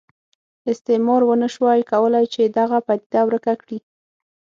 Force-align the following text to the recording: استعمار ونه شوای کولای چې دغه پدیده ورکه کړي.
استعمار 0.71 1.21
ونه 1.25 1.47
شوای 1.55 1.81
کولای 1.91 2.25
چې 2.33 2.41
دغه 2.57 2.77
پدیده 2.87 3.21
ورکه 3.25 3.53
کړي. 3.61 3.77